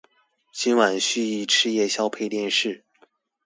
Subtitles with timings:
[0.51, 2.83] 今晚蓄意吃宵夜配電視